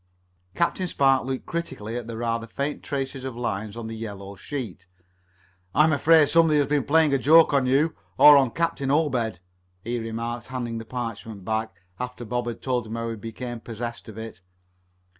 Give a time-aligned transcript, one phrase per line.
[0.55, 4.87] Captain Spark looked critically at the rather faint tracing of lines on the yellow sheet.
[5.75, 9.39] "I'm afraid somebody has been playing a joke on you, or on Captain Obed,"
[9.83, 14.09] he remarked, handing the parchment back, after Bob had told him how he became possessed
[14.09, 14.41] of it.